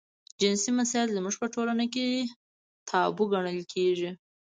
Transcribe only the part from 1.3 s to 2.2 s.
په ټولنه کې